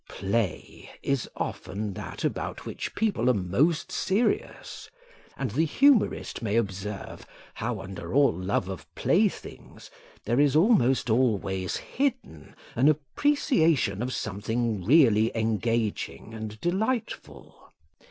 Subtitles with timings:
[0.09, 4.89] Play is often that about which people are most serious;
[5.37, 9.91] and the humourist may observe how, under all love of playthings,
[10.25, 17.69] there is almost always hidden an appreciation of something really engaging and delightful.